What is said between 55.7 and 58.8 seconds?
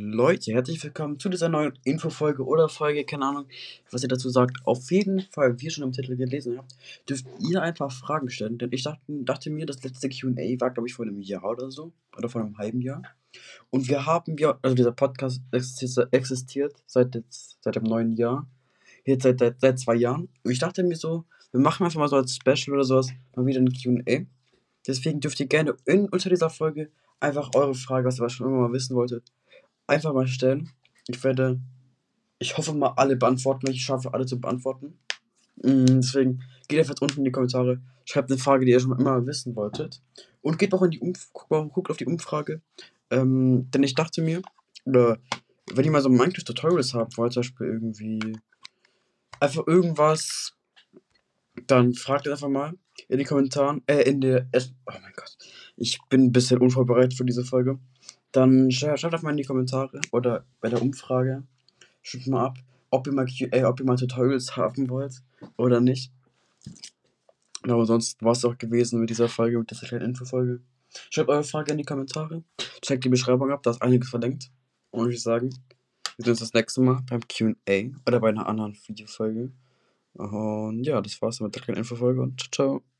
ich bin ein bisschen unvorbereitet für diese Folge. Dann